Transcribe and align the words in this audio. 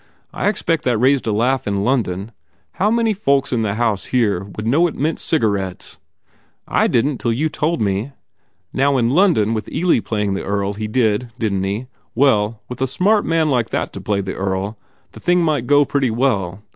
I 0.33 0.49
expect 0.49 0.83
that 0.85 0.97
raised 0.97 1.27
a 1.27 1.31
laugh 1.31 1.67
in 1.67 1.83
London. 1.83 2.31
How 2.71 2.89
many 2.89 3.13
folks 3.13 3.53
in 3.53 3.61
the 3.61 3.75
house 3.75 4.05
here 4.05 4.45
would 4.57 4.65
know 4.65 4.87
it 4.89 4.95
meant 4.95 5.19
cigarettes? 5.19 5.99
I 6.67 6.87
didn 6.87 7.11
t 7.11 7.17
till 7.21 7.31
you 7.33 7.49
told 7.49 7.83
me. 7.83 8.11
Now 8.73 8.97
in 8.97 9.11
London 9.11 9.53
with 9.53 9.67
Ealy 9.67 10.03
playing 10.03 10.33
the 10.33 10.41
Earl 10.43 10.73
he 10.73 10.87
did, 10.87 11.29
didn 11.37 11.61
t 11.61 11.69
he? 11.71 11.87
Well, 12.15 12.63
with 12.67 12.81
a 12.81 12.87
smart 12.87 13.25
man 13.25 13.51
like 13.51 13.69
that 13.69 13.93
to 13.93 14.01
play 14.01 14.21
the 14.21 14.33
Earl, 14.33 14.75
the 15.11 15.19
thing 15.19 15.43
might 15.43 15.67
go 15.67 15.85
pretty 15.85 16.09
well. 16.09 16.63